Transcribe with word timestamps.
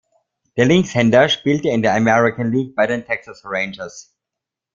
Der 0.57 0.65
Linkshänder 0.65 1.29
spielte 1.29 1.69
in 1.69 1.83
der 1.83 1.93
American 1.93 2.51
League 2.51 2.75
bei 2.75 2.87
den 2.87 3.05
Texas 3.05 3.43
Rangers. 3.45 4.15